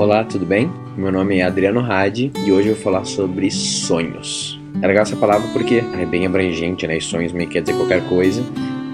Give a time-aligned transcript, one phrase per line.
[0.00, 0.72] Olá, tudo bem?
[0.96, 4.58] Meu nome é Adriano Hadi e hoje eu vou falar sobre sonhos.
[4.80, 6.96] É legal essa palavra porque é bem abrangente, né?
[6.96, 8.42] E sonhos meio que quer dizer qualquer coisa,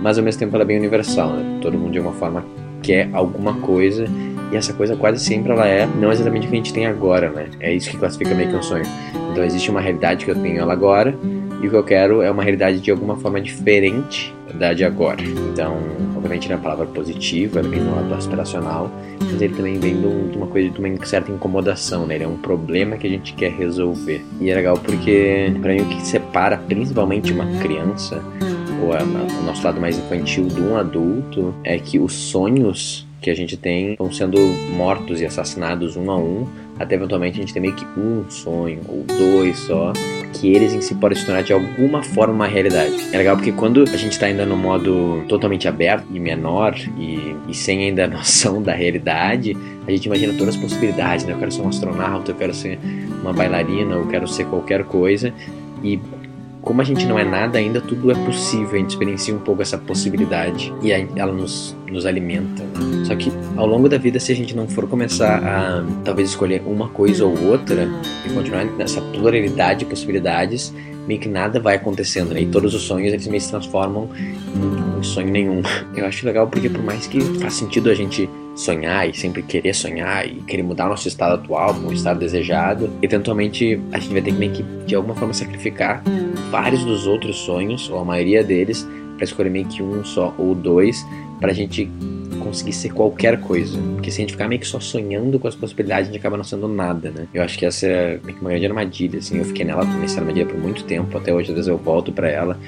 [0.00, 1.58] mas ao mesmo tempo ela é bem universal, né?
[1.60, 2.46] Todo mundo de alguma forma
[2.84, 4.04] quer alguma coisa
[4.52, 7.30] e essa coisa quase sempre ela é não exatamente o que a gente tem agora,
[7.30, 7.48] né?
[7.58, 8.84] É isso que classifica meio que um sonho.
[9.32, 11.18] Então existe uma realidade que eu tenho ela agora
[11.60, 15.22] e o que eu quero é uma realidade de alguma forma diferente da de agora.
[15.22, 15.76] Então,
[16.16, 18.90] obviamente, na palavra positiva, ele vem do lado aspiracional,
[19.20, 22.16] mas ele também vem de uma coisa, de uma certa incomodação, né?
[22.16, 24.24] Ele é um problema que a gente quer resolver.
[24.40, 28.22] E é legal porque, para mim, o que separa principalmente uma criança,
[28.82, 33.34] ou o nosso lado mais infantil, de um adulto, é que os sonhos que a
[33.34, 34.38] gente tem vão sendo
[34.74, 36.46] mortos e assassinados um a um,
[36.78, 39.92] até eventualmente a gente tem meio que um sonho, ou dois só,
[40.32, 42.94] que eles em si podem se tornar de alguma forma uma realidade.
[43.12, 47.36] É legal porque quando a gente está ainda no modo totalmente aberto e menor e,
[47.48, 51.32] e sem ainda a noção da realidade, a gente imagina todas as possibilidades, né?
[51.32, 52.78] Eu quero ser um astronauta, eu quero ser
[53.20, 55.32] uma bailarina, eu quero ser qualquer coisa.
[55.82, 55.98] E
[56.62, 59.62] como a gente não é nada ainda, tudo é possível, a gente experiencia um pouco
[59.62, 62.62] essa possibilidade e ela nos, nos alimenta.
[62.62, 63.04] Né?
[63.04, 66.62] Só que ao longo da vida, se a gente não for começar a talvez escolher
[66.64, 67.88] uma coisa ou outra
[68.24, 70.72] e continuar nessa pluralidade de possibilidades,
[71.06, 72.42] meio que nada vai acontecendo, né?
[72.42, 75.62] E todos os sonhos eles meio se transformam em, em sonho nenhum.
[75.96, 79.74] Eu acho legal porque por mais que faz sentido a gente sonhar e sempre querer
[79.74, 84.22] sonhar e querer mudar nosso estado atual para um estado desejado, eventualmente a gente vai
[84.22, 86.02] ter que meio que de alguma forma sacrificar
[86.52, 88.86] vários dos outros sonhos, ou a maioria deles,
[89.16, 91.02] para escolher meio que um só ou dois,
[91.40, 91.90] para a gente
[92.40, 93.78] conseguir ser qualquer coisa.
[93.94, 96.36] Porque se a gente ficar meio que só sonhando com as possibilidades, a gente acaba
[96.36, 97.26] não sendo nada, né?
[97.32, 99.38] Eu acho que essa é meio que uma grande armadilha, assim.
[99.38, 102.28] Eu fiquei nela nessa armadilha por muito tempo, até hoje às vezes eu volto para
[102.28, 102.58] ela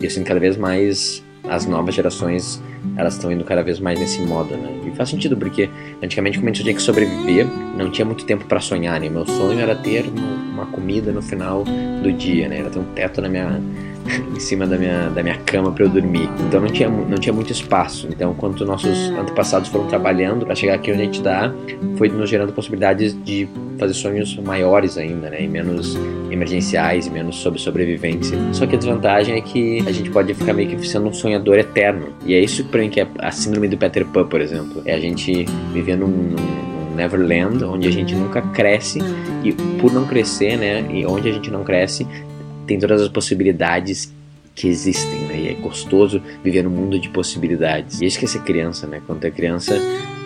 [0.00, 2.62] e eu sinto cada vez mais as novas gerações
[2.96, 4.70] elas estão indo cada vez mais nesse modo, né?
[4.86, 5.68] E faz sentido porque
[6.02, 9.08] antigamente como a gente tinha que sobreviver, não tinha muito tempo para sonhar, né?
[9.08, 10.04] Meu sonho era ter
[10.64, 11.64] uma comida no final
[12.02, 12.58] do dia, né?
[12.60, 13.60] Era ter um teto na minha
[14.34, 16.28] em cima da minha, da minha cama para eu dormir.
[16.46, 18.08] Então não tinha, não tinha muito espaço.
[18.10, 21.52] Então, quando nossos antepassados foram trabalhando para chegar aqui onde a gente está,
[21.96, 23.48] foi nos gerando possibilidades de
[23.78, 25.42] fazer sonhos maiores ainda, né?
[25.42, 25.96] E menos
[26.30, 28.38] emergenciais, e menos sobre sobrevivência.
[28.52, 31.58] Só que a desvantagem é que a gente pode ficar meio que sendo um sonhador
[31.58, 32.08] eterno.
[32.24, 34.82] E é isso para mim que é a síndrome do Peter Pan, por exemplo.
[34.84, 38.98] É a gente viver num, num Neverland, onde a gente nunca cresce
[39.42, 42.06] e por não crescer, né, e onde a gente não cresce,
[42.66, 44.12] tem todas as possibilidades
[44.54, 45.36] que existem, né?
[45.36, 48.00] E é gostoso viver num mundo de possibilidades.
[48.00, 49.02] E isso que é ser criança, né?
[49.04, 49.76] Quando tu é criança,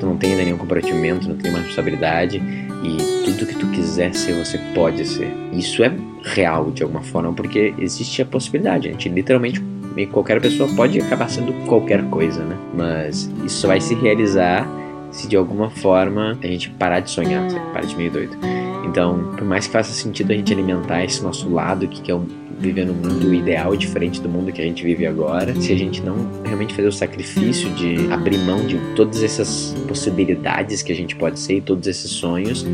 [0.00, 4.14] tu não tem ainda nenhum comprometimento, não tem uma responsabilidade e tudo que tu quiser
[4.14, 5.30] ser, você pode ser.
[5.52, 5.92] Isso é
[6.22, 8.88] real de alguma forma, porque existe a possibilidade.
[8.88, 9.62] A gente literalmente
[10.10, 12.56] qualquer pessoa pode acabar sendo qualquer coisa, né?
[12.74, 14.66] Mas isso vai se realizar
[15.14, 17.72] se de alguma forma a gente parar de sonhar, sabe?
[17.72, 18.36] parar de meio doido.
[18.84, 22.26] Então, por mais que faça sentido a gente alimentar esse nosso lado, que é um
[22.58, 26.00] viver num mundo ideal diferente do mundo que a gente vive agora, se a gente
[26.02, 31.16] não realmente fazer o sacrifício de abrir mão de todas essas possibilidades que a gente
[31.16, 32.64] pode ser e todos esses sonhos,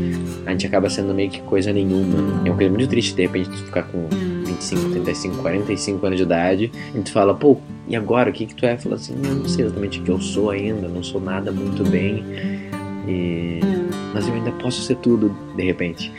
[0.45, 2.41] a gente acaba sendo meio que coisa nenhuma.
[2.45, 4.07] É uma coisa muito triste de repente ficar com
[4.45, 7.57] 25, 35, 45 anos de idade e tu fala, pô,
[7.91, 8.77] e agora o que que tu é?
[8.77, 11.83] Fala assim, eu não sei exatamente o que eu sou ainda, não sou nada muito
[11.83, 12.23] bem.
[13.05, 13.59] E
[14.13, 16.11] mas eu ainda posso ser tudo de repente.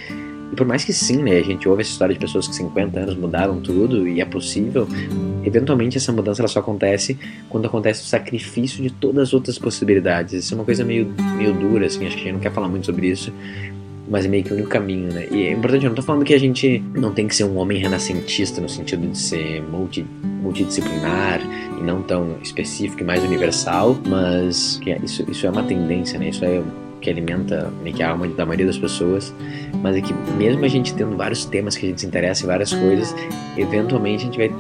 [0.53, 3.01] E por mais que sim, né, a gente ouve essa história de pessoas que 50
[3.01, 4.87] anos mudaram tudo e é possível,
[5.43, 7.19] eventualmente essa mudança ela só acontece
[7.49, 10.35] quando acontece o sacrifício de todas as outras possibilidades.
[10.35, 11.07] Isso é uma coisa meio,
[11.39, 13.33] meio dura, assim, acho que a gente não quer falar muito sobre isso,
[14.13, 15.27] mas é meio que o único caminho, né?
[15.31, 17.57] E é importante, eu não tô falando que a gente não tem que ser um
[17.57, 20.05] homem renascentista no sentido de ser multi,
[20.43, 21.41] multidisciplinar
[21.81, 26.19] e não tão específico e mais universal, mas que é, isso, isso é uma tendência,
[26.19, 26.29] né?
[26.29, 26.63] Isso é
[27.01, 29.35] que alimenta meio que a alma da maioria das pessoas,
[29.83, 32.47] mas é que mesmo a gente tendo vários temas que a gente se interessa em
[32.47, 33.17] várias coisas,
[33.57, 34.51] eventualmente a gente vai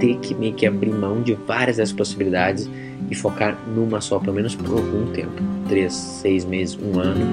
[0.00, 2.68] ter que meio que abrir mão de várias dessas possibilidades
[3.08, 7.24] e focar numa só, pelo menos por algum tempo, três, seis meses, um ano,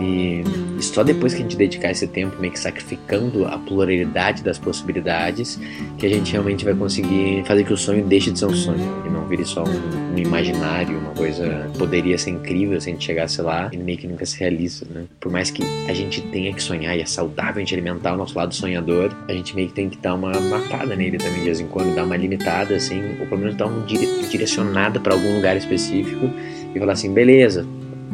[0.00, 0.42] e,
[0.78, 4.58] e, só depois que a gente dedicar esse tempo meio que sacrificando a pluralidade das
[4.58, 5.60] possibilidades
[5.98, 9.04] que a gente realmente vai conseguir fazer que o sonho deixe de ser um sonho
[9.06, 13.04] e não vire só um, um imaginário, uma coisa poderia ser incrível se a gente
[13.04, 15.04] chegasse lá e meio que nunca se realiza, né?
[15.20, 18.16] Por mais que a gente tenha que sonhar e é saudável a gente alimentar o
[18.16, 21.44] nosso lado sonhador, a gente meio que tem que dar uma matada nele também de
[21.44, 25.36] vez em quando, dar uma limitada assim, ou pelo menos dar uma direcionada para algum
[25.36, 26.30] lugar específico
[26.74, 27.66] e falar assim, beleza,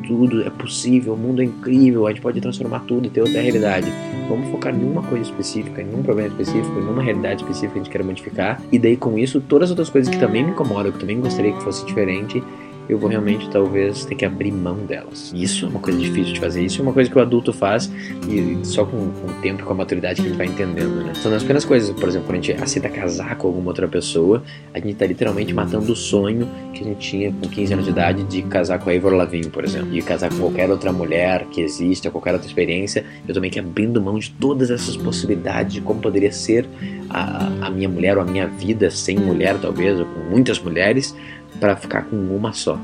[0.07, 3.41] tudo é possível, o mundo é incrível, a gente pode transformar tudo e ter outra
[3.41, 3.93] realidade.
[4.29, 7.83] Vamos focar numa coisa específica, em um problema específico, em uma realidade específica que a
[7.83, 8.63] gente quer modificar.
[8.71, 11.53] E daí com isso, todas as outras coisas que também me incomodam, que também gostaria
[11.53, 12.43] que fosse diferente,
[12.89, 15.33] eu vou realmente talvez ter que abrir mão delas.
[15.35, 17.91] Isso é uma coisa difícil de fazer, isso é uma coisa que o adulto faz
[18.29, 21.15] e só com, com o tempo com a maturidade que gente vai entendendo, né?
[21.15, 24.43] São as pequenas coisas, por exemplo, quando a gente aceita casar com alguma outra pessoa,
[24.73, 27.91] a gente tá literalmente matando o sonho que a gente tinha com 15 anos de
[27.91, 31.47] idade de casar com a Ivor Lavigne, por exemplo, e casar com qualquer outra mulher
[31.47, 33.05] que existe, ou qualquer outra experiência.
[33.27, 36.67] Eu também que abrindo mão de todas essas possibilidades de como poderia ser
[37.11, 41.15] a, a minha mulher ou a minha vida sem mulher, talvez, ou com muitas mulheres,
[41.61, 42.79] para ficar com uma só.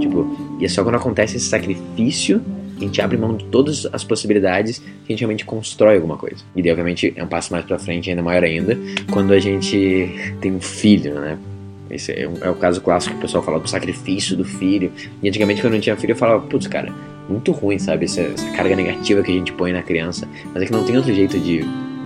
[0.00, 2.40] Tipo, e é só quando acontece esse sacrifício
[2.82, 6.38] a gente abre mão de todas as possibilidades que a gente realmente constrói alguma coisa.
[6.54, 8.76] E daí, obviamente, é um passo mais pra frente, ainda maior ainda,
[9.10, 10.10] quando a gente
[10.40, 11.38] tem um filho, né?
[11.90, 14.90] Esse é, um, é o caso clássico que o pessoal fala do sacrifício do filho.
[15.22, 16.92] E antigamente, quando eu não tinha filho, eu falava, putz, cara,
[17.28, 18.06] muito ruim, sabe?
[18.06, 20.26] Essa, essa carga negativa que a gente põe na criança.
[20.52, 21.60] Mas é que não tem outro jeito de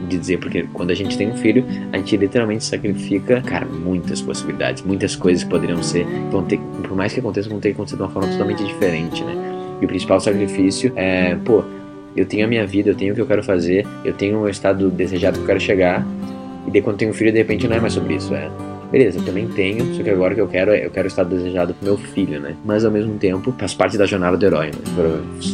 [0.06, 4.20] de dizer, porque quando a gente tem um filho, a gente literalmente sacrifica, cara, muitas
[4.20, 7.74] possibilidades, muitas coisas que poderiam ser, vão ter, por mais que aconteça, vão ter que
[7.74, 9.34] acontecer de uma forma totalmente diferente, né?
[9.80, 11.62] E o principal sacrifício é, pô,
[12.16, 14.48] eu tenho a minha vida, eu tenho o que eu quero fazer, eu tenho o
[14.48, 16.06] estado desejado que eu quero chegar,
[16.66, 18.50] e daí quando tenho um filho, de repente não é mais sobre isso, é
[18.90, 21.24] beleza, eu também tenho, só que agora o que eu quero é eu quero estar
[21.24, 22.56] desejado pro meu filho, né?
[22.64, 24.72] Mas ao mesmo tempo faz parte da jornada do herói, né?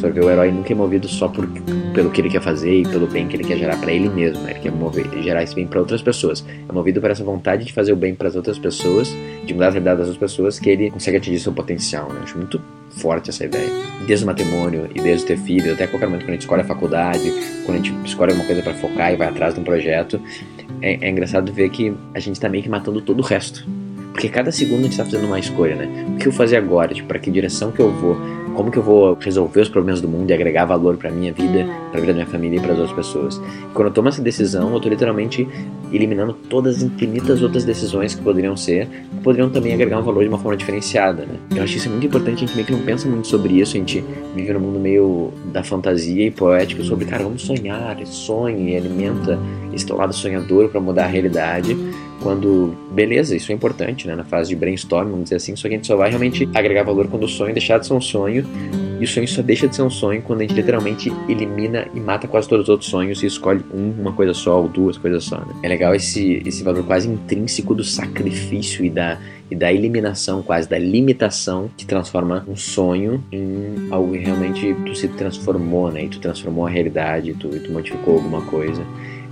[0.01, 1.47] For ver, o herói nunca é movido só por,
[1.95, 4.43] pelo que ele quer fazer e pelo bem que ele quer gerar para ele mesmo,
[4.43, 4.53] né?
[4.53, 6.45] Ele quer mover, gerar esse bem para outras pessoas.
[6.69, 9.15] É movido por essa vontade de fazer o bem para as outras pessoas,
[9.45, 12.21] de mudar a realidade das outras pessoas, que ele consegue atingir seu potencial, né?
[12.23, 13.69] Acho muito forte essa ideia.
[14.07, 16.65] Desde o matrimônio e desde ter filho, até qualquer momento quando a gente escolhe a
[16.65, 17.33] faculdade,
[17.65, 20.21] quando a gente escolhe alguma coisa para focar e vai atrás de um projeto,
[20.83, 23.67] é, é engraçado ver que a gente tá meio que matando todo o resto.
[24.13, 26.07] Porque cada segundo a gente está fazendo uma escolha, né?
[26.15, 26.95] O que eu fazer agora?
[26.95, 28.17] Tipo, para que direção que eu vou?
[28.55, 31.67] Como que eu vou resolver os problemas do mundo e agregar valor para minha vida,
[31.91, 33.37] para a vida da minha família e para as outras pessoas?
[33.37, 35.49] E quando eu tomo essa decisão, eu tô literalmente
[35.91, 40.23] eliminando todas as infinitas outras decisões que poderiam ser, que poderiam também agregar um valor
[40.23, 41.37] de uma forma diferenciada, né?
[41.57, 43.81] Eu acho isso muito importante, a gente meio que não pensa muito sobre isso, a
[43.81, 44.05] gente
[44.35, 49.39] vive num mundo meio da fantasia e poético sobre, cara, vamos sonhar, sonhe, alimenta
[49.73, 51.75] esse teu lado sonhador para mudar a realidade
[52.23, 54.15] quando, beleza, isso é importante, né?
[54.15, 56.83] Na fase de brainstorm, vamos dizer assim, só que a gente só vai realmente agregar
[56.83, 58.47] valor quando o sonho deixar de ser um sonho,
[59.01, 61.99] e o sonho só deixa de ser um sonho quando a gente literalmente elimina e
[61.99, 65.25] mata quase todos os outros sonhos e escolhe um, uma coisa só ou duas coisas
[65.25, 65.55] só, né?
[65.65, 69.19] É legal esse, esse valor quase intrínseco do sacrifício e da,
[69.51, 74.95] e da eliminação, quase da limitação, que transforma um sonho em algo que realmente tu
[74.95, 76.05] se transformou, né?
[76.05, 78.87] E tu transformou a realidade, tu, tu modificou alguma coisa.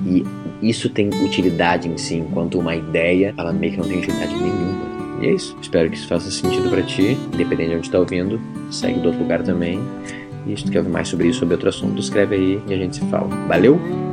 [0.06, 0.24] E
[0.62, 4.90] isso tem utilidade em si, enquanto uma ideia, ela meio que não tem utilidade nenhuma.
[5.22, 5.56] E é isso.
[5.60, 8.40] Espero que isso faça sentido para ti, independente de onde está ouvindo.
[8.70, 9.78] Segue do outro lugar também.
[10.46, 12.76] E se tu quer ouvir mais sobre isso, sobre outro assunto, escreve aí e a
[12.76, 13.28] gente se fala.
[13.46, 14.09] Valeu!